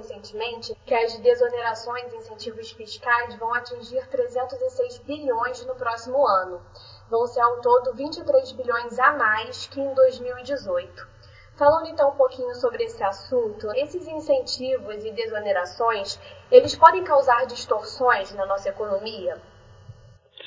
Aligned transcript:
recentemente 0.00 0.74
que 0.86 0.94
as 0.94 1.18
desonerações 1.18 2.12
e 2.12 2.16
incentivos 2.16 2.72
fiscais 2.72 3.34
vão 3.36 3.52
atingir 3.54 4.06
306 4.08 4.98
bilhões 5.06 5.64
no 5.66 5.74
próximo 5.74 6.26
ano. 6.26 6.60
Vão 7.10 7.26
ser 7.26 7.40
ao 7.40 7.60
todo 7.60 7.94
23 7.94 8.52
bilhões 8.52 8.98
a 8.98 9.12
mais 9.12 9.66
que 9.66 9.80
em 9.80 9.94
2018. 9.94 11.08
Falando 11.58 11.88
então 11.88 12.10
um 12.10 12.16
pouquinho 12.16 12.54
sobre 12.54 12.84
esse 12.84 13.02
assunto, 13.02 13.70
esses 13.76 14.08
incentivos 14.08 15.04
e 15.04 15.12
desonerações, 15.12 16.18
eles 16.50 16.74
podem 16.74 17.04
causar 17.04 17.44
distorções 17.46 18.34
na 18.34 18.46
nossa 18.46 18.70
economia? 18.70 19.36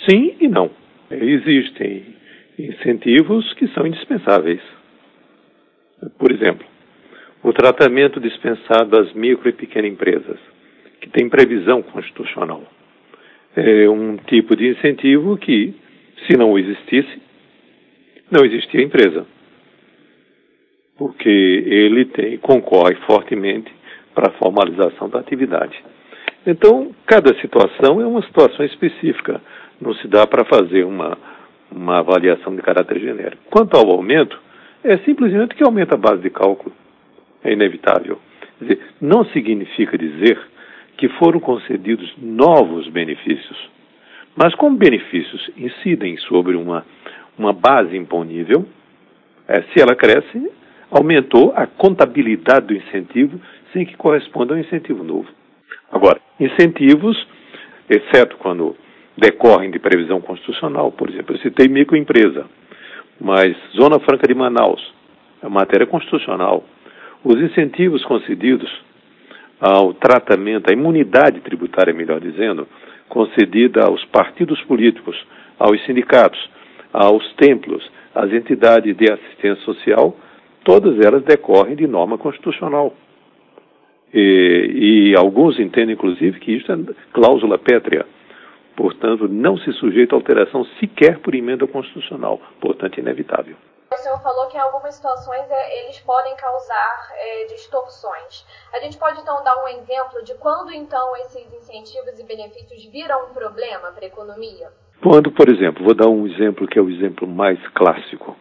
Sim 0.10 0.36
e 0.40 0.48
não. 0.48 0.72
Existem 1.12 2.18
incentivos 2.58 3.54
que 3.54 3.68
são 3.74 3.86
indispensáveis. 3.86 4.62
Por 6.18 6.32
exemplo, 6.32 6.66
o 7.44 7.52
tratamento 7.52 8.20
dispensado 8.20 8.98
às 8.98 9.14
micro 9.14 9.50
e 9.50 9.54
pequenas 9.54 9.92
empresas, 9.92 10.40
que 11.02 11.10
tem 11.10 11.30
previsão 11.30 11.82
constitucional. 11.82 12.64
É 13.56 13.88
um 13.90 14.18
tipo 14.18 14.56
de 14.56 14.70
incentivo 14.70 15.38
que, 15.38 15.74
se 16.26 16.38
não 16.38 16.58
existisse, 16.58 17.22
não 18.32 18.46
existia 18.46 18.82
empresa 18.82 19.26
porque 20.98 21.30
ele 21.30 22.06
tem, 22.06 22.38
concorre 22.38 22.96
fortemente 23.08 23.74
para 24.14 24.30
a 24.30 24.34
formalização 24.34 25.10
da 25.10 25.20
atividade. 25.20 25.78
Então, 26.46 26.94
cada 27.06 27.34
situação 27.40 28.02
é 28.02 28.06
uma 28.06 28.22
situação 28.24 28.66
específica, 28.66 29.42
não 29.82 29.94
se 29.96 30.08
dá 30.08 30.28
para 30.28 30.46
fazer 30.46 30.84
uma, 30.84 31.18
uma 31.72 32.00
avaliação 32.00 32.56
de 32.56 32.62
caráter 32.62 33.00
genérico. 33.00 33.44
Quanto 33.50 33.76
ao 33.76 33.90
aumento, 33.90 34.40
é 34.84 34.98
simplesmente 35.00 35.56
que 35.56 35.64
aumenta 35.64 35.96
a 35.96 35.98
base 35.98 36.22
de 36.22 36.30
cálculo, 36.30 36.74
é 37.44 37.52
inevitável. 37.52 38.20
Dizer, 38.60 38.80
não 39.02 39.26
significa 39.26 39.98
dizer 39.98 40.40
que 40.98 41.10
foram 41.10 41.40
concedidos 41.40 42.14
novos 42.18 42.88
benefícios, 42.90 43.58
mas 44.36 44.56
como 44.56 44.78
benefícios 44.78 45.50
incidem 45.58 46.18
sobre 46.18 46.56
uma, 46.56 46.86
uma 47.38 47.54
base 47.54 47.96
imponível, 47.96 48.66
é, 49.48 49.62
se 49.64 49.82
ela 49.82 49.96
cresce, 49.96 50.50
aumentou 50.90 51.54
a 51.56 51.68
contabilidade 51.68 52.68
do 52.68 52.74
incentivo 52.74 53.40
sem 53.72 53.86
que 53.86 53.98
corresponda 53.98 54.54
a 54.54 54.58
um 54.58 54.60
incentivo 54.60 55.04
novo. 55.04 55.28
Agora, 55.92 56.20
incentivos, 56.40 57.18
exceto 57.90 58.38
quando 58.38 58.76
decorrem 59.18 59.72
de 59.72 59.80
previsão 59.80 60.22
constitucional, 60.22 60.92
por 60.92 61.10
exemplo, 61.10 61.36
eu 61.36 61.40
citei 61.40 61.68
microempresa, 61.68 62.46
mas 63.20 63.56
Zona 63.76 64.00
Franca 64.00 64.28
de 64.28 64.34
Manaus, 64.34 64.82
é 65.42 65.50
matéria 65.50 65.86
constitucional. 65.86 66.64
Os 67.24 67.40
incentivos 67.40 68.04
concedidos 68.04 68.70
ao 69.60 69.94
tratamento, 69.94 70.70
à 70.70 70.74
imunidade 70.74 71.40
tributária, 71.40 71.94
melhor 71.94 72.20
dizendo, 72.20 72.68
concedida 73.08 73.86
aos 73.86 74.04
partidos 74.06 74.62
políticos, 74.64 75.16
aos 75.58 75.82
sindicatos, 75.86 76.50
aos 76.92 77.34
templos, 77.36 77.90
às 78.14 78.32
entidades 78.34 78.96
de 78.98 79.12
assistência 79.12 79.64
social, 79.64 80.18
todas 80.66 81.00
elas 81.00 81.24
decorrem 81.24 81.76
de 81.76 81.88
norma 81.88 82.18
constitucional. 82.18 82.94
E, 84.14 85.12
e, 85.12 85.16
alguns 85.18 85.60
entendem, 85.60 85.96
inclusive, 85.96 86.40
que 86.40 86.52
isso 86.52 86.72
é 86.72 86.78
cláusula 87.14 87.58
pétrea. 87.58 88.06
Portanto, 88.76 89.28
não 89.28 89.58
se 89.58 89.72
sujeita 89.74 90.16
a 90.16 90.18
alteração 90.18 90.66
sequer 90.80 91.20
por 91.20 91.34
emenda 91.34 91.66
constitucional. 91.66 92.40
Portanto, 92.60 93.00
inevitável. 93.00 93.56
O 93.94 93.98
senhor 93.98 94.20
falou 94.22 94.48
que 94.48 94.58
em 94.58 94.60
algumas 94.60 94.96
situações 94.96 95.50
é, 95.50 95.84
eles 95.84 96.00
podem 96.00 96.36
causar 96.36 97.12
é, 97.16 97.46
distorções. 97.46 98.46
A 98.74 98.80
gente 98.80 98.98
pode 98.98 99.22
então 99.22 99.44
dar 99.44 99.64
um 99.64 99.68
exemplo 99.68 100.24
de 100.24 100.34
quando 100.36 100.72
então 100.72 101.16
esses 101.18 101.54
incentivos 101.54 102.20
e 102.20 102.24
benefícios 102.24 102.86
viram 102.86 103.28
um 103.28 103.34
problema 103.34 103.92
para 103.92 104.04
a 104.04 104.08
economia? 104.08 104.72
Quando, 105.02 105.32
por 105.32 105.50
exemplo, 105.50 105.84
vou 105.84 105.94
dar 105.94 106.08
um 106.08 106.26
exemplo 106.28 106.68
que 106.68 106.80
é 106.80 106.82
o 106.82 106.90
exemplo 106.90 107.28
mais 107.28 107.60
clássico 107.70 108.36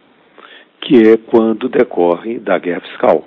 que 0.82 1.08
é 1.08 1.16
quando 1.16 1.68
decorre 1.68 2.38
da 2.40 2.58
guerra 2.58 2.80
fiscal. 2.80 3.24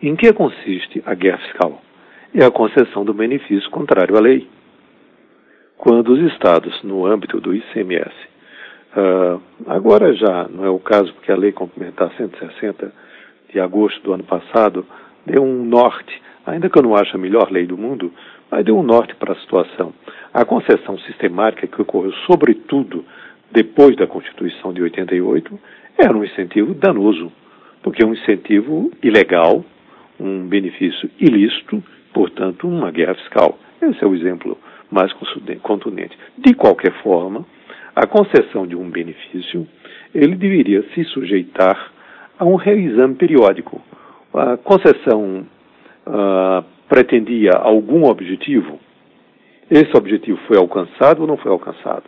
Em 0.00 0.14
que 0.14 0.32
consiste 0.32 1.02
a 1.04 1.14
guerra 1.14 1.38
fiscal? 1.38 1.82
É 2.32 2.44
a 2.44 2.50
concessão 2.50 3.04
do 3.04 3.12
benefício 3.12 3.68
contrário 3.70 4.16
à 4.16 4.20
lei. 4.20 4.48
Quando 5.76 6.12
os 6.12 6.32
estados, 6.32 6.80
no 6.84 7.06
âmbito 7.06 7.40
do 7.40 7.54
ICMS, 7.54 8.14
uh, 8.96 9.40
agora 9.66 10.14
já 10.14 10.48
não 10.48 10.64
é 10.64 10.70
o 10.70 10.78
caso 10.78 11.12
porque 11.14 11.32
a 11.32 11.36
lei 11.36 11.52
complementar 11.52 12.12
160 12.16 12.92
de 13.52 13.60
agosto 13.60 14.02
do 14.02 14.12
ano 14.12 14.24
passado 14.24 14.86
deu 15.24 15.42
um 15.42 15.64
norte, 15.64 16.20
ainda 16.46 16.68
que 16.68 16.78
eu 16.78 16.82
não 16.82 16.96
ache 16.96 17.14
a 17.14 17.18
melhor 17.18 17.50
lei 17.50 17.66
do 17.66 17.76
mundo, 17.76 18.12
mas 18.50 18.64
deu 18.64 18.78
um 18.78 18.82
norte 18.82 19.14
para 19.14 19.32
a 19.32 19.36
situação. 19.36 19.92
A 20.32 20.44
concessão 20.44 20.98
sistemática 21.00 21.66
que 21.66 21.82
ocorreu, 21.82 22.12
sobretudo 22.26 23.04
depois 23.50 23.96
da 23.96 24.06
Constituição 24.06 24.72
de 24.72 24.82
88, 24.82 25.58
era 25.96 26.16
um 26.16 26.24
incentivo 26.24 26.74
danoso, 26.74 27.32
porque 27.82 28.02
é 28.02 28.06
um 28.06 28.12
incentivo 28.12 28.90
ilegal, 29.02 29.64
um 30.20 30.46
benefício 30.46 31.10
ilícito, 31.18 31.82
portanto, 32.12 32.68
uma 32.68 32.90
guerra 32.90 33.14
fiscal. 33.14 33.58
Esse 33.80 34.02
é 34.02 34.06
o 34.06 34.14
exemplo 34.14 34.58
mais 34.90 35.12
contundente. 35.62 36.16
De 36.36 36.54
qualquer 36.54 36.92
forma, 37.02 37.44
a 37.98 38.06
concessão 38.06 38.64
de 38.64 38.76
um 38.76 38.88
benefício, 38.88 39.66
ele 40.14 40.36
deveria 40.36 40.84
se 40.94 41.02
sujeitar 41.06 41.92
a 42.38 42.44
um 42.44 42.54
reexame 42.54 43.16
periódico. 43.16 43.82
A 44.32 44.56
concessão 44.56 45.44
uh, 46.06 46.64
pretendia 46.88 47.50
algum 47.58 48.08
objetivo? 48.08 48.78
Esse 49.68 49.96
objetivo 49.96 50.38
foi 50.46 50.56
alcançado 50.56 51.22
ou 51.22 51.26
não 51.26 51.36
foi 51.38 51.50
alcançado? 51.50 52.04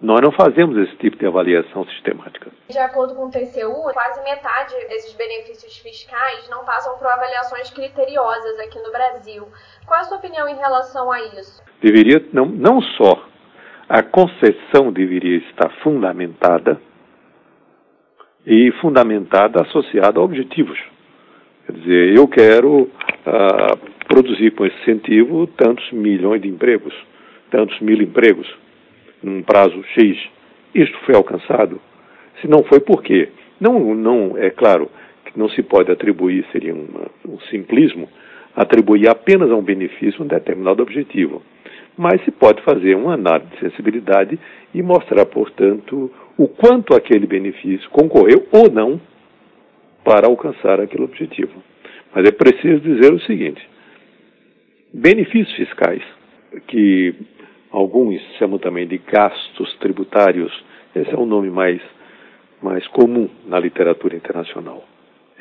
Nós 0.00 0.22
não 0.22 0.32
fazemos 0.32 0.78
esse 0.78 0.96
tipo 0.96 1.18
de 1.18 1.26
avaliação 1.26 1.84
sistemática. 1.84 2.50
De 2.70 2.78
acordo 2.78 3.14
com 3.14 3.26
o 3.26 3.30
TCU, 3.30 3.92
quase 3.92 4.24
metade 4.24 4.74
desses 4.88 5.12
benefícios 5.14 5.76
fiscais 5.76 6.48
não 6.48 6.64
passam 6.64 6.96
por 6.96 7.06
avaliações 7.06 7.68
criteriosas 7.70 8.60
aqui 8.60 8.78
no 8.78 8.90
Brasil. 8.90 9.46
Qual 9.84 9.98
é 9.98 10.02
a 10.02 10.04
sua 10.04 10.16
opinião 10.16 10.48
em 10.48 10.56
relação 10.56 11.12
a 11.12 11.20
isso? 11.20 11.62
Deveria, 11.82 12.24
não, 12.32 12.46
não 12.46 12.80
só 12.80 13.27
a 13.88 14.02
concessão 14.02 14.92
deveria 14.92 15.38
estar 15.38 15.70
fundamentada 15.82 16.80
e 18.46 18.70
fundamentada 18.80 19.62
associada 19.62 20.20
a 20.20 20.22
objetivos. 20.22 20.78
Quer 21.66 21.72
dizer, 21.72 22.16
eu 22.16 22.28
quero 22.28 22.82
uh, 22.82 23.78
produzir 24.06 24.52
com 24.52 24.66
esse 24.66 24.76
incentivo 24.82 25.46
tantos 25.46 25.90
milhões 25.92 26.42
de 26.42 26.48
empregos, 26.48 26.94
tantos 27.50 27.78
mil 27.80 28.00
empregos 28.00 28.48
num 29.22 29.42
prazo 29.42 29.82
X, 29.94 30.18
isto 30.74 30.98
foi 31.04 31.14
alcançado? 31.14 31.80
Se 32.40 32.46
não 32.46 32.62
foi, 32.64 32.80
por 32.80 33.02
quê? 33.02 33.28
Não, 33.60 33.94
não, 33.94 34.36
é 34.36 34.50
claro 34.50 34.90
que 35.24 35.38
não 35.38 35.48
se 35.48 35.62
pode 35.62 35.90
atribuir, 35.90 36.46
seria 36.52 36.74
uma, 36.74 37.10
um 37.26 37.40
simplismo, 37.50 38.08
atribuir 38.54 39.08
apenas 39.08 39.50
a 39.50 39.56
um 39.56 39.62
benefício 39.62 40.22
um 40.22 40.26
determinado 40.26 40.82
objetivo. 40.82 41.42
Mas 41.98 42.24
se 42.24 42.30
pode 42.30 42.62
fazer 42.62 42.94
uma 42.94 43.14
análise 43.14 43.50
de 43.50 43.58
sensibilidade 43.58 44.38
e 44.72 44.80
mostrar, 44.80 45.26
portanto, 45.26 46.08
o 46.36 46.46
quanto 46.46 46.94
aquele 46.94 47.26
benefício 47.26 47.90
concorreu 47.90 48.46
ou 48.52 48.70
não 48.70 49.00
para 50.04 50.28
alcançar 50.28 50.80
aquele 50.80 51.02
objetivo. 51.02 51.60
Mas 52.14 52.24
é 52.28 52.30
preciso 52.30 52.80
dizer 52.80 53.12
o 53.12 53.20
seguinte: 53.22 53.60
benefícios 54.94 55.52
fiscais 55.56 56.02
que 56.68 57.16
alguns 57.72 58.22
chamam 58.38 58.60
também 58.60 58.86
de 58.86 58.98
gastos 58.98 59.76
tributários, 59.78 60.52
esse 60.94 61.12
é 61.12 61.18
o 61.18 61.26
nome 61.26 61.50
mais, 61.50 61.82
mais 62.62 62.86
comum 62.88 63.28
na 63.44 63.58
literatura 63.58 64.14
internacional. 64.14 64.84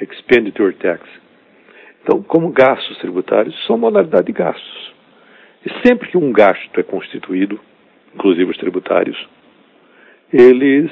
Expenditure 0.01 0.74
tax. 0.74 1.07
Então, 2.01 2.24
como 2.24 2.50
gastos 2.50 2.98
tributários, 2.98 3.56
são 3.68 3.77
modalidade 3.77 4.25
de 4.25 4.33
gastos. 4.33 4.96
Sempre 5.85 6.09
que 6.09 6.17
um 6.17 6.31
gasto 6.31 6.79
é 6.79 6.83
constituído, 6.83 7.59
inclusive 8.13 8.51
os 8.51 8.57
tributários, 8.57 9.17
eles 10.31 10.91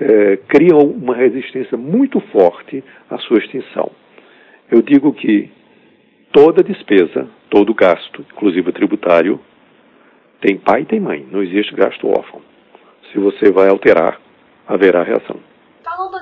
é, 0.00 0.36
criam 0.48 0.80
uma 0.80 1.14
resistência 1.14 1.76
muito 1.76 2.20
forte 2.20 2.82
à 3.10 3.18
sua 3.18 3.38
extinção. 3.38 3.90
Eu 4.70 4.82
digo 4.82 5.12
que 5.12 5.50
toda 6.32 6.62
despesa, 6.62 7.28
todo 7.50 7.74
gasto, 7.74 8.24
inclusive 8.32 8.72
tributário, 8.72 9.40
tem 10.40 10.56
pai 10.56 10.82
e 10.82 10.86
tem 10.86 11.00
mãe, 11.00 11.26
não 11.30 11.42
existe 11.42 11.74
gasto 11.74 12.08
órfão. 12.08 12.42
Se 13.10 13.18
você 13.18 13.50
vai 13.50 13.68
alterar, 13.68 14.20
haverá 14.66 15.02
reação. 15.02 15.38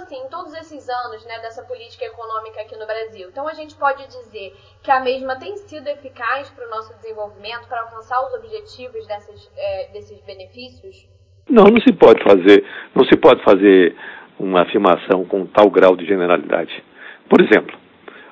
Assim, 0.05 0.21
todos 0.31 0.53
esses 0.53 0.87
anos 0.87 1.25
né, 1.25 1.39
dessa 1.41 1.63
política 1.63 2.05
econômica 2.05 2.61
aqui 2.61 2.77
no 2.77 2.85
Brasil, 2.85 3.31
então 3.31 3.49
a 3.49 3.55
gente 3.55 3.75
pode 3.75 4.07
dizer 4.07 4.55
que 4.83 4.91
a 4.91 5.01
mesma 5.01 5.35
tem 5.39 5.57
sido 5.57 5.89
eficaz 5.89 6.51
para 6.51 6.67
o 6.67 6.69
nosso 6.69 6.95
desenvolvimento, 6.97 7.67
para 7.67 7.81
alcançar 7.81 8.21
os 8.27 8.35
objetivos 8.35 9.07
dessas, 9.07 9.51
é, 9.57 9.89
desses 9.95 10.21
benefícios? 10.27 11.09
Não, 11.49 11.65
não 11.65 11.81
se 11.81 11.91
pode 11.95 12.23
fazer, 12.23 12.67
não 12.95 13.03
se 13.07 13.17
pode 13.17 13.43
fazer 13.43 13.97
uma 14.39 14.61
afirmação 14.61 15.25
com 15.25 15.47
tal 15.47 15.71
grau 15.71 15.97
de 15.97 16.05
generalidade. 16.05 16.85
Por 17.27 17.41
exemplo, 17.41 17.75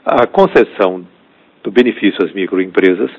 a 0.05 0.27
concessão 0.27 1.09
do 1.65 1.71
benefício 1.71 2.23
às 2.23 2.35
microempresas, 2.35 3.11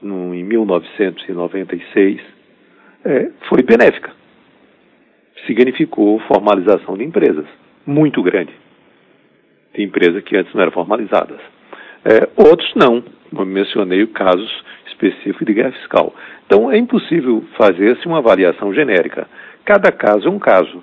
no, 0.00 0.32
em 0.32 0.44
1996, 0.44 2.20
é, 3.04 3.30
foi 3.48 3.64
benéfica. 3.64 4.12
Significou 5.44 6.20
formalização 6.20 6.96
de 6.96 7.02
empresas, 7.02 7.46
muito 7.86 8.22
grande, 8.22 8.52
de 9.74 9.82
empresas 9.82 10.22
que 10.24 10.36
antes 10.36 10.52
não 10.54 10.62
eram 10.62 10.72
formalizadas. 10.72 11.38
É, 12.04 12.28
outros 12.36 12.72
não, 12.74 13.02
eu 13.36 13.46
mencionei 13.46 14.06
casos 14.06 14.50
específicos 14.86 15.46
de 15.46 15.54
guerra 15.54 15.72
fiscal. 15.72 16.14
Então 16.46 16.70
é 16.70 16.78
impossível 16.78 17.44
fazer-se 17.56 18.06
uma 18.06 18.18
avaliação 18.18 18.72
genérica. 18.72 19.28
Cada 19.64 19.92
caso 19.92 20.28
é 20.28 20.30
um 20.30 20.38
caso. 20.38 20.82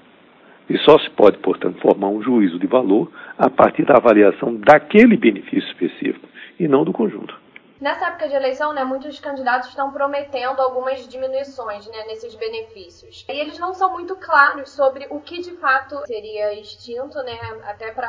E 0.70 0.78
só 0.80 0.98
se 1.00 1.10
pode, 1.12 1.38
portanto, 1.40 1.80
formar 1.82 2.08
um 2.08 2.22
juízo 2.22 2.58
de 2.58 2.68
valor 2.68 3.12
a 3.38 3.50
partir 3.50 3.84
da 3.84 3.98
avaliação 3.98 4.56
daquele 4.56 5.18
benefício 5.18 5.70
específico 5.70 6.28
e 6.60 6.68
não 6.68 6.84
do 6.84 6.94
conjunto. 6.94 7.43
Nessa 7.84 8.08
época 8.08 8.30
de 8.30 8.36
eleição, 8.36 8.72
né, 8.72 8.86
muitos 8.86 9.20
candidatos 9.20 9.68
estão 9.68 9.92
prometendo 9.92 10.62
algumas 10.62 11.06
diminuições 11.06 11.86
né, 11.88 12.06
nesses 12.08 12.34
benefícios. 12.34 13.26
E 13.28 13.38
eles 13.38 13.60
não 13.60 13.74
são 13.74 13.92
muito 13.92 14.16
claros 14.16 14.70
sobre 14.70 15.06
o 15.10 15.20
que 15.20 15.42
de 15.42 15.52
fato 15.58 15.98
seria 16.06 16.58
extinto, 16.58 17.18
né, 17.24 17.38
até 17.66 17.92
para 17.92 18.08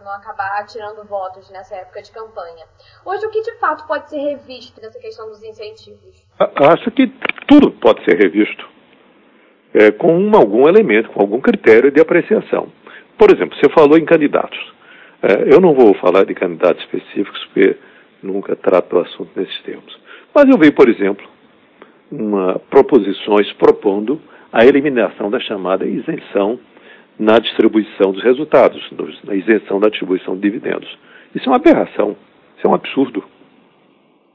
não 0.00 0.12
acabar 0.12 0.64
tirando 0.66 1.04
votos 1.08 1.50
nessa 1.50 1.74
época 1.74 2.02
de 2.02 2.12
campanha. 2.12 2.66
Hoje, 3.04 3.26
o 3.26 3.30
que 3.30 3.42
de 3.42 3.58
fato 3.58 3.84
pode 3.88 4.10
ser 4.10 4.18
revisto 4.18 4.80
nessa 4.80 5.00
questão 5.00 5.26
dos 5.26 5.42
incentivos? 5.42 6.24
Acho 6.38 6.88
que 6.92 7.08
tudo 7.48 7.72
pode 7.72 8.04
ser 8.04 8.16
revisto 8.16 8.64
é, 9.74 9.90
com 9.90 10.30
algum 10.36 10.68
elemento, 10.68 11.10
com 11.10 11.20
algum 11.20 11.40
critério 11.40 11.90
de 11.90 12.00
apreciação. 12.00 12.72
Por 13.18 13.34
exemplo, 13.34 13.58
você 13.58 13.68
falou 13.70 13.98
em 13.98 14.04
candidatos. 14.04 14.72
É, 15.20 15.52
eu 15.52 15.60
não 15.60 15.74
vou 15.74 15.94
falar 15.94 16.24
de 16.24 16.34
candidatos 16.36 16.80
específicos, 16.84 17.44
porque 17.46 17.76
nunca 18.24 18.56
trato 18.56 18.96
o 18.96 19.00
assunto 19.00 19.30
nesses 19.36 19.60
termos. 19.62 19.96
Mas 20.34 20.48
eu 20.48 20.58
vi, 20.58 20.72
por 20.72 20.88
exemplo, 20.88 21.26
uma, 22.10 22.58
proposições 22.70 23.52
propondo 23.52 24.20
a 24.52 24.64
eliminação 24.64 25.30
da 25.30 25.40
chamada 25.40 25.86
isenção 25.86 26.58
na 27.18 27.38
distribuição 27.38 28.12
dos 28.12 28.22
resultados, 28.22 28.82
na 29.24 29.34
isenção 29.34 29.78
da 29.78 29.88
distribuição 29.88 30.34
de 30.34 30.42
dividendos. 30.42 30.88
Isso 31.34 31.46
é 31.46 31.48
uma 31.48 31.56
aberração, 31.56 32.16
isso 32.56 32.66
é 32.66 32.70
um 32.70 32.74
absurdo. 32.74 33.22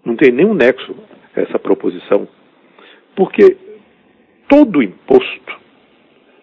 Não 0.05 0.15
tem 0.15 0.31
nenhum 0.31 0.53
nexo 0.53 0.95
essa 1.35 1.59
proposição, 1.59 2.27
porque 3.15 3.57
todo 4.47 4.81
imposto, 4.81 5.59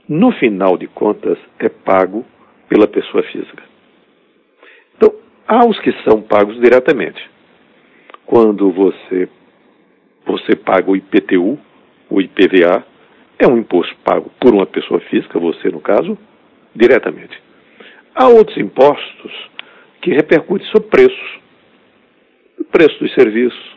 no 0.09 0.33
final 0.33 0.77
de 0.77 0.87
contas, 0.87 1.39
é 1.59 1.69
pago 1.69 2.25
pela 2.69 2.87
pessoa 2.87 3.23
física. 3.25 3.63
Então, 4.97 5.13
há 5.47 5.67
os 5.67 5.79
que 5.81 5.93
são 6.03 6.21
pagos 6.21 6.61
diretamente 6.61 7.36
quando 8.27 8.71
você, 8.71 9.29
você 10.27 10.57
paga 10.57 10.91
o 10.91 10.97
IPTU, 10.97 11.59
o 12.11 12.21
IPVA, 12.21 12.85
é 13.39 13.47
um 13.47 13.57
imposto 13.57 13.95
pago 14.05 14.31
por 14.41 14.53
uma 14.53 14.67
pessoa 14.67 15.01
física, 15.01 15.39
você 15.39 15.69
no 15.69 15.81
caso, 15.81 16.19
diretamente. 16.75 17.41
Há 18.15 18.29
outros 18.29 18.57
impostos 18.57 19.33
que 20.03 20.11
repercutem 20.11 20.67
sobre 20.69 20.89
preços. 20.89 21.39
O 22.59 22.65
preço 22.65 22.99
dos 22.99 23.13
serviços, 23.15 23.77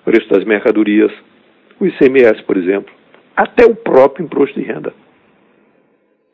o 0.00 0.04
preço 0.04 0.28
das 0.28 0.44
mercadorias, 0.44 1.12
o 1.78 1.86
ICMS, 1.86 2.42
por 2.42 2.56
exemplo, 2.56 2.92
até 3.36 3.64
o 3.64 3.74
próprio 3.74 4.24
imposto 4.24 4.60
de 4.60 4.66
renda. 4.66 4.92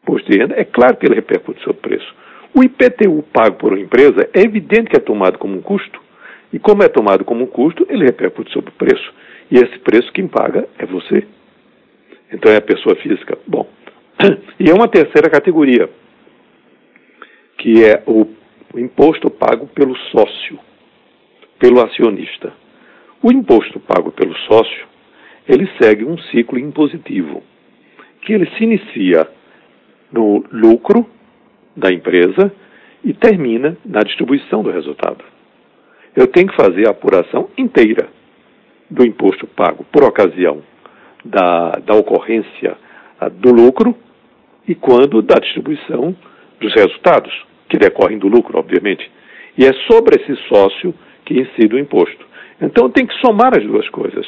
O 0.03 0.11
imposto 0.11 0.31
de 0.31 0.39
renda, 0.39 0.55
é 0.59 0.65
claro 0.65 0.97
que 0.97 1.07
ele 1.07 1.15
repercute 1.15 1.63
sobre 1.63 1.81
preço. 1.81 2.15
O 2.55 2.65
IPTU 2.65 3.23
pago 3.33 3.57
por 3.57 3.73
uma 3.73 3.81
empresa 3.81 4.29
é 4.33 4.41
evidente 4.41 4.91
que 4.91 4.97
é 4.97 5.01
tomado 5.01 5.39
como 5.39 5.57
um 5.57 5.61
custo, 5.61 6.01
e 6.53 6.59
como 6.59 6.83
é 6.83 6.89
tomado 6.89 7.25
como 7.25 7.47
custo, 7.49 7.87
ele 7.89 8.05
repercute 8.05 8.53
sobre 8.53 8.71
o 8.71 8.75
preço. 8.75 9.13
E 9.51 9.57
esse 9.57 9.79
preço 9.81 10.13
quem 10.13 10.27
paga 10.29 10.69
é 10.79 10.87
você. 10.87 11.27
Então 12.33 12.53
é 12.53 12.57
a 12.57 12.63
pessoa 12.63 12.97
física. 12.97 13.39
Bom, 13.47 13.69
e 14.59 14.71
é 14.71 14.75
uma 14.75 14.89
terceira 14.89 15.29
categoria, 15.31 15.89
que 17.59 17.85
é 17.85 18.03
o, 18.07 18.27
o 18.75 18.79
imposto 18.79 19.31
pago 19.31 19.67
pelo 19.69 19.97
sócio, 20.11 20.59
pelo 21.59 21.81
acionista. 21.81 22.53
O 23.23 23.33
imposto 23.33 23.81
pago 23.81 24.13
pelo 24.13 24.37
sócio, 24.41 24.87
ele 25.49 25.69
segue 25.81 26.05
um 26.05 26.19
ciclo 26.19 26.59
impositivo, 26.59 27.43
que 28.23 28.33
ele 28.33 28.47
se 28.57 28.65
inicia 28.65 29.27
no 30.13 30.45
lucro 30.51 31.09
da 31.77 31.93
empresa 31.93 32.53
e 33.05 33.13
termina 33.13 33.77
na 33.85 34.01
distribuição 34.01 34.63
do 34.63 34.71
resultado 34.71 35.36
eu 36.17 36.27
tenho 36.27 36.49
que 36.49 36.57
fazer 36.57 36.89
a 36.89 36.93
apuração 36.93 37.51
inteira 37.59 38.09
do 38.91 39.07
imposto 39.07 39.47
pago 39.47 39.85
por 39.93 40.03
ocasião 40.03 40.63
da, 41.25 41.73
da 41.85 41.95
ocorrência 41.95 42.77
ah, 43.21 43.29
do 43.29 43.53
lucro 43.53 43.95
e 44.67 44.75
quando 44.75 45.21
da 45.21 45.37
distribuição 45.37 46.17
dos 46.59 46.75
resultados, 46.75 47.33
que 47.69 47.77
decorrem 47.77 48.19
do 48.19 48.29
lucro, 48.29 48.59
obviamente. 48.59 49.11
E 49.59 49.67
é 49.67 49.73
sobre 49.91 50.21
esse 50.21 50.37
sócio 50.49 50.95
que 51.25 51.39
incide 51.39 51.75
o 51.75 51.79
imposto. 51.79 52.25
Então 52.61 52.89
tem 52.89 53.07
que 53.07 53.15
somar 53.21 53.57
as 53.57 53.65
duas 53.65 53.89
coisas. 53.91 54.27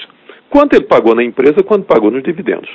Quanto 0.51 0.75
ele 0.75 0.85
pagou 0.85 1.15
na 1.15 1.25
empresa, 1.25 1.63
quanto 1.63 1.87
pagou 1.87 2.11
nos 2.11 2.23
dividendos. 2.23 2.71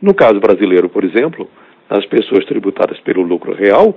No 0.00 0.14
caso 0.14 0.40
brasileiro, 0.40 0.88
por 0.88 1.04
exemplo, 1.04 1.48
as 1.88 2.04
pessoas 2.06 2.44
tributadas 2.46 2.98
pelo 3.00 3.22
lucro 3.22 3.54
real, 3.54 3.94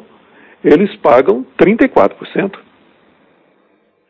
eles 0.63 0.95
pagam 0.97 1.45
34% 1.59 2.66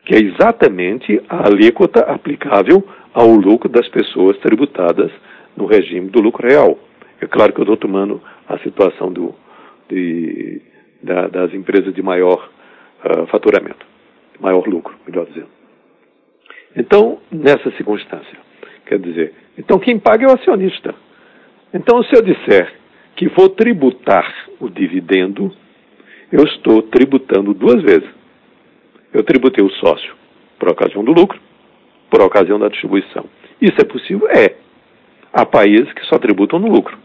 que 0.07 0.15
é 0.15 0.19
exatamente 0.19 1.21
a 1.27 1.48
alíquota 1.48 2.00
aplicável 2.00 2.81
ao 3.13 3.27
lucro 3.27 3.68
das 3.68 3.89
pessoas 3.89 4.38
tributadas 4.38 5.12
no 5.56 5.65
regime 5.65 6.09
do 6.09 6.21
lucro 6.21 6.48
real. 6.48 6.80
É 7.19 7.27
claro 7.27 7.51
que 7.51 7.59
eu 7.59 7.63
estou 7.63 7.75
tomando 7.75 8.21
a 8.48 8.57
situação 8.59 9.12
do, 9.12 9.36
de, 9.89 10.62
da, 11.04 11.27
das 11.27 11.54
empresas 11.54 11.94
de 11.94 12.01
maior 12.01 12.50
uh, 13.04 13.27
faturamento, 13.27 13.86
maior 14.39 14.65
lucro, 14.65 14.95
melhor 15.06 15.25
dizendo. 15.25 15.50
Então, 16.74 17.19
nessa 17.30 17.69
circunstância, 17.71 18.38
quer 18.86 19.00
dizer, 19.00 19.33
então 19.57 19.77
quem 19.77 20.00
paga 20.00 20.25
é 20.25 20.30
o 20.30 20.36
acionista. 20.36 20.95
Então, 21.74 22.01
se 22.03 22.15
eu 22.15 22.21
disser 22.21 22.74
que 23.18 23.27
vou 23.27 23.50
tributar 23.50 24.34
o 24.58 24.70
dividendo, 24.70 25.51
eu 26.32 26.46
estou 26.46 26.82
tributando 26.84 27.53
duas 27.53 27.82
vezes 27.84 28.08
eu 29.17 29.24
tributei 29.24 29.65
o 29.65 29.69
sócio 29.71 30.15
por 30.59 30.69
ocasião 30.69 31.03
do 31.03 31.12
lucro, 31.12 31.39
por 32.07 32.21
ocasião 32.21 32.59
da 32.59 32.67
distribuição. 32.67 33.25
Isso 33.59 33.75
é 33.81 33.83
possível? 33.83 34.27
É. 34.29 34.55
Há 35.33 35.43
países 35.43 35.91
que 35.93 36.05
só 36.05 36.19
tributam 36.19 36.59
no 36.59 36.67
lucro. 36.67 36.95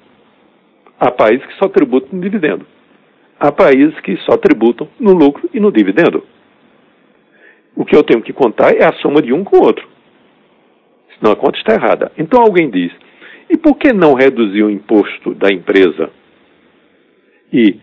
Há 1.00 1.10
países 1.10 1.44
que 1.46 1.54
só 1.54 1.70
tributam 1.70 2.10
no 2.12 2.20
dividendo. 2.20 2.66
Há 3.40 3.50
países 3.50 3.98
que 4.00 4.14
só 4.18 4.36
tributam 4.36 4.86
no 5.00 5.14
lucro 5.14 5.48
e 5.54 5.58
no 5.58 5.72
dividendo. 5.72 6.22
O 7.74 7.82
que 7.86 7.96
eu 7.96 8.02
tenho 8.02 8.22
que 8.22 8.34
contar 8.34 8.74
é 8.74 8.84
a 8.84 8.92
soma 9.00 9.22
de 9.22 9.32
um 9.32 9.42
com 9.42 9.56
o 9.56 9.64
outro. 9.64 9.88
Senão 11.18 11.32
a 11.32 11.36
conta 11.36 11.56
está 11.56 11.72
errada. 11.72 12.12
Então 12.18 12.42
alguém 12.42 12.68
diz: 12.68 12.92
e 13.48 13.56
por 13.56 13.78
que 13.78 13.90
não 13.90 14.12
reduzir 14.12 14.62
o 14.62 14.70
imposto 14.70 15.34
da 15.34 15.48
empresa 15.48 16.10
e 17.50 17.80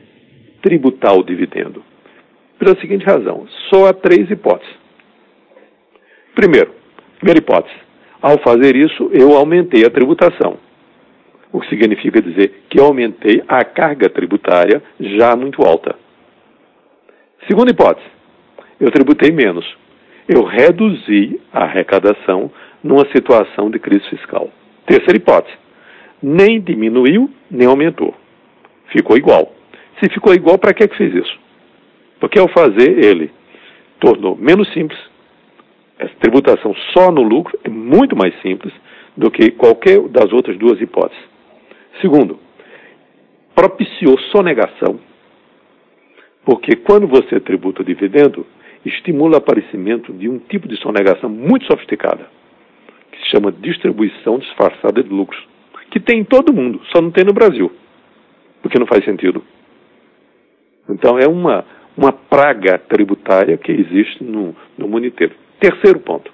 tributar 0.62 1.18
o 1.18 1.24
dividendo? 1.24 1.89
Pela 2.60 2.80
seguinte 2.80 3.06
razão: 3.06 3.48
só 3.70 3.88
há 3.88 3.94
três 3.94 4.30
hipóteses. 4.30 4.76
Primeiro, 6.36 6.72
primeira 7.18 7.40
hipótese: 7.40 7.76
ao 8.22 8.38
fazer 8.40 8.76
isso, 8.76 9.10
eu 9.14 9.36
aumentei 9.36 9.86
a 9.86 9.90
tributação. 9.90 10.58
O 11.52 11.60
que 11.62 11.70
significa 11.70 12.22
dizer 12.22 12.66
que 12.70 12.80
aumentei 12.80 13.42
a 13.48 13.64
carga 13.64 14.08
tributária 14.10 14.84
já 15.00 15.36
muito 15.36 15.64
alta. 15.64 15.96
Segunda 17.48 17.72
hipótese: 17.72 18.08
eu 18.80 18.92
tributei 18.92 19.32
menos. 19.32 19.66
Eu 20.28 20.44
reduzi 20.44 21.42
a 21.52 21.64
arrecadação 21.64 22.52
numa 22.84 23.08
situação 23.16 23.72
de 23.72 23.80
crise 23.80 24.08
fiscal. 24.10 24.50
Terceira 24.86 25.18
hipótese: 25.18 25.58
nem 26.22 26.62
diminuiu, 26.62 27.32
nem 27.50 27.68
aumentou. 27.68 28.14
Ficou 28.92 29.18
igual. 29.18 29.54
Se 30.02 30.10
ficou 30.12 30.34
igual, 30.34 30.58
para 30.58 30.74
que, 30.74 30.88
que 30.88 30.98
fez 30.98 31.14
isso? 31.14 31.40
Porque 32.20 32.40
ao 32.40 32.48
fazer 32.50 33.04
ele 33.04 33.32
tornou 34.00 34.36
menos 34.36 34.72
simples, 34.74 35.00
essa 35.98 36.14
tributação 36.16 36.74
só 36.94 37.12
no 37.12 37.22
lucro 37.22 37.60
é 37.64 37.70
muito 37.70 38.16
mais 38.16 38.34
simples 38.42 38.74
do 39.16 39.30
que 39.30 39.52
qualquer 39.52 40.00
das 40.10 40.32
outras 40.32 40.58
duas 40.58 40.80
hipóteses. 40.80 41.24
Segundo, 42.02 42.40
propiciou 43.54 44.18
sonegação, 44.32 45.00
porque 46.46 46.78
quando 46.78 47.08
você 47.08 47.40
tributa 47.40 47.84
dividendo, 47.84 48.46
estimula 48.86 49.34
o 49.34 49.38
aparecimento 49.38 50.14
de 50.14 50.30
um 50.30 50.40
tipo 50.40 50.68
de 50.68 50.78
sonegação 50.78 51.30
muito 51.30 51.66
sofisticada, 51.66 52.28
que 53.12 53.20
se 53.20 53.32
chama 53.32 53.52
distribuição 53.52 54.40
disfarçada 54.40 55.04
de 55.04 55.10
lucros, 55.10 55.46
que 55.92 56.00
tem 56.00 56.20
em 56.20 56.24
todo 56.24 56.54
mundo, 56.54 56.80
só 56.94 57.02
não 57.02 57.12
tem 57.12 57.26
no 57.26 57.34
Brasil, 57.34 57.70
porque 58.62 58.80
não 58.80 58.88
faz 58.88 59.04
sentido. 59.04 59.44
Então 60.88 61.20
é 61.20 61.28
uma 61.28 61.66
uma 61.98 62.12
praga 62.12 62.78
tributária 62.78 63.58
que 63.58 63.72
existe 63.72 64.24
no, 64.24 64.56
no 64.78 64.88
mundo 64.88 65.06
inteiro. 65.06 65.34
Terceiro 65.60 66.00
ponto, 66.00 66.32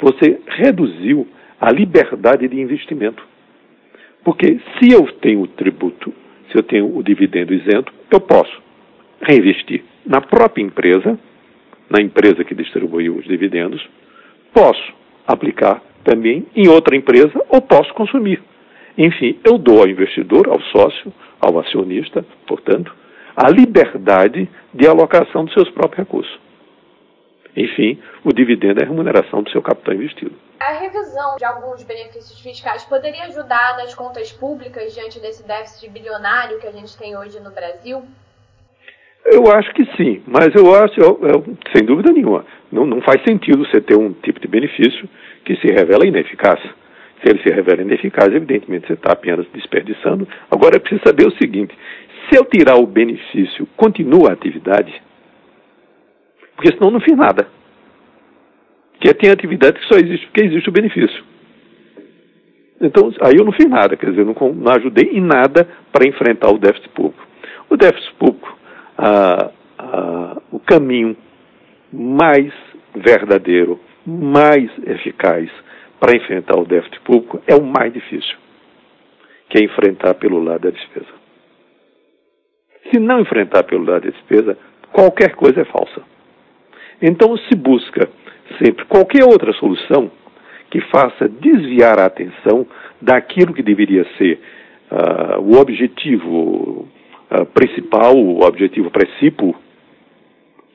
você 0.00 0.40
reduziu 0.46 1.26
a 1.60 1.72
liberdade 1.72 2.46
de 2.46 2.60
investimento. 2.60 3.22
Porque 4.24 4.60
se 4.78 4.92
eu 4.92 5.06
tenho 5.20 5.42
o 5.42 5.46
tributo, 5.46 6.12
se 6.50 6.58
eu 6.58 6.62
tenho 6.62 6.96
o 6.96 7.02
dividendo 7.02 7.54
isento, 7.54 7.92
eu 8.10 8.20
posso 8.20 8.62
reinvestir 9.22 9.82
na 10.06 10.20
própria 10.20 10.62
empresa, 10.62 11.18
na 11.90 12.02
empresa 12.02 12.44
que 12.44 12.54
distribuiu 12.54 13.16
os 13.16 13.24
dividendos, 13.24 13.84
posso 14.52 14.92
aplicar 15.26 15.82
também 16.04 16.46
em 16.54 16.68
outra 16.68 16.96
empresa 16.96 17.32
ou 17.48 17.60
posso 17.60 17.92
consumir. 17.94 18.42
Enfim, 18.96 19.38
eu 19.44 19.58
dou 19.58 19.80
ao 19.80 19.88
investidor, 19.88 20.48
ao 20.48 20.60
sócio, 20.62 21.12
ao 21.40 21.58
acionista, 21.58 22.24
portanto, 22.46 22.92
a 23.38 23.48
liberdade 23.50 24.50
de 24.74 24.88
alocação 24.88 25.44
dos 25.44 25.54
seus 25.54 25.70
próprios 25.70 25.98
recursos. 25.98 26.40
Enfim, 27.56 28.00
o 28.24 28.32
dividendo 28.32 28.80
é 28.80 28.84
a 28.84 28.88
remuneração 28.88 29.44
do 29.44 29.50
seu 29.50 29.62
capital 29.62 29.94
investido. 29.94 30.32
A 30.58 30.72
revisão 30.72 31.36
de 31.36 31.44
alguns 31.44 31.84
benefícios 31.84 32.40
fiscais 32.40 32.84
poderia 32.84 33.24
ajudar 33.26 33.76
nas 33.76 33.94
contas 33.94 34.32
públicas 34.32 34.92
diante 34.92 35.20
desse 35.20 35.46
déficit 35.46 35.88
bilionário 35.88 36.58
que 36.58 36.66
a 36.66 36.72
gente 36.72 36.98
tem 36.98 37.16
hoje 37.16 37.38
no 37.38 37.52
Brasil? 37.52 38.02
Eu 39.24 39.46
acho 39.52 39.72
que 39.72 39.84
sim, 39.96 40.20
mas 40.26 40.48
eu 40.56 40.74
acho, 40.74 40.98
eu, 41.00 41.20
eu, 41.22 41.56
sem 41.76 41.84
dúvida 41.84 42.12
nenhuma, 42.12 42.44
não, 42.72 42.84
não 42.86 43.00
faz 43.02 43.22
sentido 43.22 43.64
você 43.64 43.80
ter 43.80 43.96
um 43.96 44.12
tipo 44.12 44.40
de 44.40 44.48
benefício 44.48 45.08
que 45.44 45.54
se 45.56 45.68
revela 45.68 46.06
ineficaz. 46.06 46.60
Se 47.22 47.28
ele 47.28 47.42
se 47.42 47.50
revela 47.52 47.82
ineficaz, 47.82 48.28
evidentemente 48.28 48.86
você 48.86 48.92
está 48.92 49.12
apenas 49.12 49.46
desperdiçando. 49.52 50.26
Agora 50.50 50.76
é 50.76 50.78
preciso 50.78 51.02
saber 51.04 51.26
o 51.26 51.36
seguinte: 51.36 51.76
se 52.28 52.38
eu 52.38 52.44
tirar 52.44 52.76
o 52.76 52.86
benefício, 52.86 53.66
continua 53.76 54.30
a 54.30 54.32
atividade? 54.32 55.02
Porque 56.54 56.72
senão 56.72 56.90
não 56.90 57.00
fiz 57.00 57.16
nada. 57.16 57.48
Que 59.00 59.14
tem 59.14 59.30
atividade 59.30 59.78
que 59.78 59.86
só 59.86 59.94
existe 59.94 60.26
porque 60.26 60.44
existe 60.44 60.68
o 60.68 60.72
benefício. 60.72 61.24
Então, 62.80 63.12
aí 63.22 63.34
eu 63.36 63.44
não 63.44 63.52
fiz 63.52 63.68
nada, 63.68 63.96
quer 63.96 64.10
dizer, 64.10 64.24
não, 64.24 64.34
não 64.52 64.72
ajudei 64.72 65.10
em 65.12 65.20
nada 65.20 65.68
para 65.92 66.08
enfrentar 66.08 66.50
o 66.50 66.58
déficit 66.58 66.88
público. 66.90 67.26
O 67.68 67.76
déficit 67.76 68.14
público, 68.14 68.56
ah, 68.96 69.50
ah, 69.78 70.42
o 70.52 70.60
caminho 70.60 71.16
mais 71.92 72.52
verdadeiro, 72.94 73.80
mais 74.06 74.70
eficaz 74.86 75.50
para 76.00 76.16
enfrentar 76.16 76.58
o 76.58 76.64
déficit 76.64 77.00
público 77.00 77.42
é 77.46 77.54
o 77.54 77.62
mais 77.62 77.92
difícil, 77.92 78.36
que 79.48 79.58
é 79.58 79.64
enfrentar 79.64 80.14
pelo 80.14 80.42
lado 80.42 80.62
da 80.62 80.70
despesa. 80.70 81.17
Se 82.90 82.98
não 82.98 83.20
enfrentar 83.20 83.64
pelo 83.64 83.84
da 83.84 83.98
despesa, 83.98 84.56
qualquer 84.92 85.34
coisa 85.34 85.60
é 85.60 85.64
falsa. 85.64 86.02
Então 87.00 87.36
se 87.36 87.56
busca 87.56 88.08
sempre 88.62 88.84
qualquer 88.86 89.24
outra 89.24 89.52
solução 89.52 90.10
que 90.70 90.80
faça 90.82 91.28
desviar 91.28 91.98
a 91.98 92.06
atenção 92.06 92.66
daquilo 93.00 93.54
que 93.54 93.62
deveria 93.62 94.04
ser 94.16 94.40
uh, 94.90 95.40
o 95.40 95.58
objetivo 95.58 96.88
uh, 97.30 97.46
principal, 97.54 98.16
o 98.16 98.44
objetivo 98.44 98.90
principal, 98.90 99.54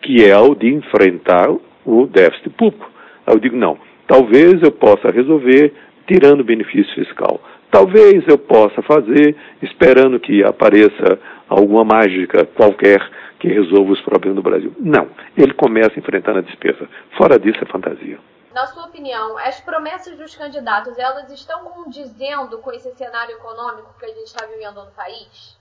que 0.02 0.24
é 0.26 0.38
o 0.38 0.56
de 0.56 0.74
enfrentar 0.74 1.50
o 1.86 2.08
déficit 2.08 2.50
público. 2.52 2.90
Eu 3.28 3.40
digo, 3.40 3.56
não, 3.56 3.78
talvez 4.08 4.62
eu 4.62 4.72
possa 4.72 5.10
resolver 5.10 5.74
tirando 6.08 6.44
benefício 6.44 6.94
fiscal. 6.96 7.40
Talvez 7.72 8.24
eu 8.28 8.38
possa 8.38 8.82
fazer 8.84 9.36
esperando 9.62 10.20
que 10.20 10.44
apareça 10.44 11.20
alguma 11.54 11.84
mágica 11.84 12.46
qualquer 12.46 13.00
que 13.40 13.48
resolva 13.48 13.92
os 13.92 14.02
problemas 14.02 14.36
do 14.36 14.42
Brasil. 14.42 14.74
Não. 14.80 15.08
Ele 15.38 15.54
começa 15.54 16.00
enfrentando 16.00 16.40
a 16.40 16.42
despesa. 16.42 16.88
Fora 17.18 17.38
disso 17.38 17.60
é 17.62 17.66
fantasia. 17.66 18.18
Na 18.54 18.68
sua 18.68 18.86
opinião, 18.86 19.38
as 19.40 19.60
promessas 19.62 20.18
dos 20.18 20.36
candidatos, 20.36 20.98
elas 20.98 21.32
estão 21.32 21.66
condizendo 21.66 22.60
com 22.60 22.72
esse 22.72 22.92
cenário 22.96 23.36
econômico 23.36 23.96
que 24.00 24.06
a 24.06 24.10
gente 24.10 24.28
está 24.28 24.46
vivendo 24.46 24.86
no 24.86 24.92
país? 24.92 25.58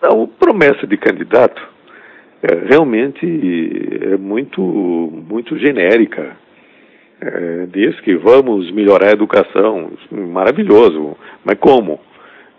Não, 0.00 0.26
promessa 0.26 0.86
de 0.86 0.96
candidato 0.96 1.60
é, 2.42 2.54
realmente 2.68 3.26
é 4.02 4.16
muito, 4.16 4.62
muito 4.62 5.58
genérica. 5.58 6.36
É, 7.20 7.66
diz 7.66 8.00
que 8.00 8.16
vamos 8.16 8.70
melhorar 8.70 9.08
a 9.08 9.12
educação, 9.12 9.92
maravilhoso, 10.10 11.16
mas 11.44 11.58
como? 11.58 12.00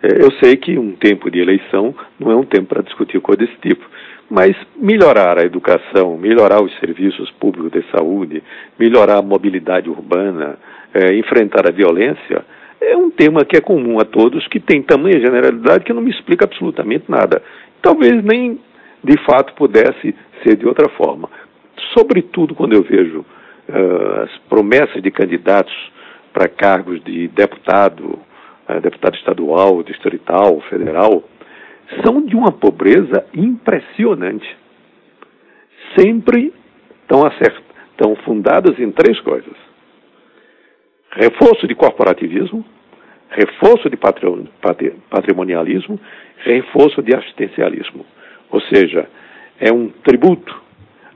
É, 0.02 0.22
eu 0.22 0.32
sei 0.42 0.56
que 0.56 0.78
um 0.78 0.92
tempo 0.92 1.30
de 1.30 1.38
eleição 1.38 1.94
não 2.18 2.30
é 2.30 2.36
um 2.36 2.44
tempo 2.44 2.66
para 2.66 2.82
discutir 2.82 3.20
coisa 3.20 3.44
desse 3.44 3.56
tipo. 3.60 3.84
Mas 4.28 4.56
melhorar 4.76 5.38
a 5.38 5.44
educação, 5.44 6.16
melhorar 6.16 6.62
os 6.62 6.72
serviços 6.80 7.30
públicos 7.32 7.70
de 7.70 7.84
saúde, 7.90 8.42
melhorar 8.78 9.18
a 9.18 9.22
mobilidade 9.22 9.90
urbana, 9.90 10.58
é, 10.94 11.14
enfrentar 11.14 11.68
a 11.68 11.72
violência, 11.72 12.44
é 12.80 12.96
um 12.96 13.10
tema 13.10 13.44
que 13.44 13.56
é 13.56 13.60
comum 13.60 14.00
a 14.00 14.04
todos, 14.04 14.46
que 14.48 14.58
tem 14.58 14.82
tamanha 14.82 15.20
generalidade 15.20 15.84
que 15.84 15.92
não 15.92 16.02
me 16.02 16.10
explica 16.10 16.46
absolutamente 16.46 17.04
nada. 17.08 17.42
Talvez 17.80 18.24
nem 18.24 18.58
de 19.04 19.16
fato 19.24 19.54
pudesse 19.54 20.14
ser 20.42 20.56
de 20.56 20.66
outra 20.66 20.88
forma. 20.90 21.28
Sobretudo 21.96 22.54
quando 22.54 22.72
eu 22.72 22.82
vejo 22.82 23.20
uh, 23.20 24.22
as 24.22 24.30
promessas 24.48 25.02
de 25.02 25.10
candidatos 25.10 25.74
para 26.32 26.48
cargos 26.48 27.02
de 27.04 27.28
deputado, 27.28 28.18
deputado 28.80 29.16
estadual, 29.16 29.82
distrital, 29.82 30.60
federal, 30.62 31.22
são 32.04 32.24
de 32.24 32.34
uma 32.34 32.52
pobreza 32.52 33.26
impressionante. 33.34 34.56
Sempre 35.96 36.52
estão, 37.02 37.26
acert... 37.26 37.62
estão 37.90 38.16
fundadas 38.24 38.78
em 38.78 38.90
três 38.90 39.20
coisas: 39.20 39.54
reforço 41.10 41.66
de 41.66 41.74
corporativismo, 41.74 42.64
reforço 43.30 43.90
de 43.90 43.96
patrimonialismo, 45.10 46.00
reforço 46.38 47.02
de 47.02 47.14
assistencialismo. 47.14 48.06
Ou 48.50 48.60
seja, 48.62 49.08
é 49.58 49.72
um 49.72 49.88
tributo 49.88 50.60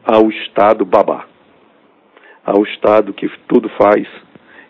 ao 0.04 0.28
Estado 0.30 0.84
babá, 0.84 1.26
ao 2.44 2.62
Estado 2.64 3.12
que 3.12 3.28
tudo 3.48 3.68
faz 3.70 4.06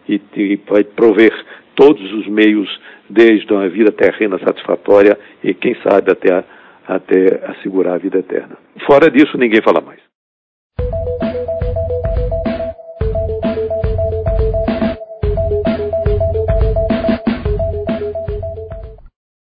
e 0.09 0.21
vai 0.69 0.85
prover 0.85 1.33
todos 1.77 2.13
os 2.15 2.27
meios, 2.27 2.69
desde 3.09 3.53
uma 3.53 3.69
vida 3.69 3.93
terrena 3.93 4.39
satisfatória 4.39 5.17
e, 5.45 5.55
quem 5.55 5.77
sabe, 5.83 6.11
até, 6.11 6.43
até 6.89 7.45
assegurar 7.51 7.95
a 7.95 7.99
vida 7.99 8.19
eterna. 8.19 8.57
Fora 8.87 9.11
disso, 9.11 9.39
ninguém 9.39 9.63
fala 9.63 9.81
mais. 9.81 10.06